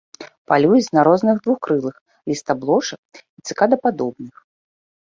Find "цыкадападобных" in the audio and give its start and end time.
3.49-4.35